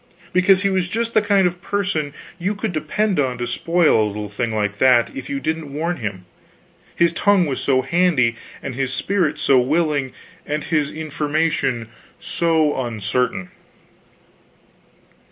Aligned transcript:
Because 0.33 0.63
he 0.63 0.69
was 0.71 0.87
just 0.89 1.13
the 1.13 1.21
kind 1.21 1.45
of 1.45 1.61
person 1.61 2.11
you 2.39 2.55
could 2.55 2.73
depend 2.73 3.19
on 3.19 3.37
to 3.37 3.45
spoil 3.45 4.01
a 4.03 4.07
little 4.07 4.29
thing 4.29 4.51
like 4.51 4.79
that 4.79 5.15
if 5.15 5.29
you 5.29 5.39
didn't 5.39 5.71
warn 5.71 5.97
him, 5.97 6.25
his 6.95 7.13
tongue 7.13 7.45
was 7.45 7.59
so 7.61 7.83
handy, 7.83 8.35
and 8.63 8.73
his 8.73 8.91
spirit 8.91 9.37
so 9.37 9.59
willing, 9.59 10.11
and 10.43 10.63
his 10.63 10.89
information 10.89 11.87
so 12.19 12.83
uncertain. 12.83 13.51